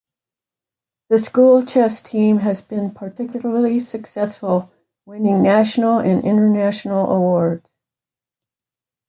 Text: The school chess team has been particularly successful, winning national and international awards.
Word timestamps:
The 1.09 1.19
school 1.19 1.63
chess 1.63 2.01
team 2.01 2.37
has 2.39 2.59
been 2.59 2.89
particularly 2.89 3.79
successful, 3.79 4.71
winning 5.05 5.43
national 5.43 5.99
and 5.99 6.23
international 6.23 7.05
awards. 7.11 7.75